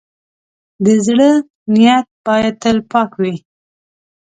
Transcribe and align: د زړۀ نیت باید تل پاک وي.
د 0.85 0.87
زړۀ 1.05 1.31
نیت 1.75 2.07
باید 2.25 2.53
تل 2.61 2.77
پاک 2.91 3.11
وي. 3.21 3.35